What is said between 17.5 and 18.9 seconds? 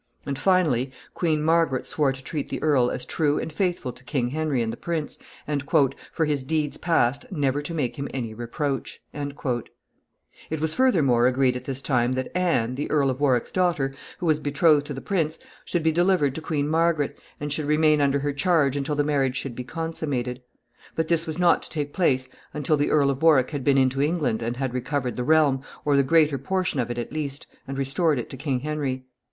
should remain under her charge